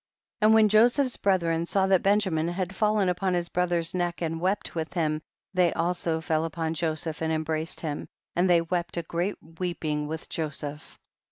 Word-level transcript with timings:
72. 0.41 0.45
And 0.47 0.53
when 0.55 0.67
Joseph's 0.69 1.17
brethren 1.17 1.67
saw 1.67 1.85
that 1.85 2.01
Benjamin 2.01 2.47
had 2.47 2.73
fallen 2.75 3.07
upon 3.07 3.35
his 3.35 3.49
brother's 3.49 3.93
neck 3.93 4.19
and 4.19 4.41
wept 4.41 4.73
with 4.73 4.95
him, 4.95 5.21
they 5.53 5.71
also 5.73 6.19
fell 6.21 6.43
upon 6.43 6.73
Joseph 6.73 7.21
and 7.21 7.31
em 7.31 7.43
braced 7.43 7.81
him, 7.81 8.07
and 8.35 8.49
they 8.49 8.61
wept 8.61 8.97
a 8.97 9.03
great 9.03 9.35
weeping 9.59 10.07
with 10.07 10.27
Joseph. 10.27 10.97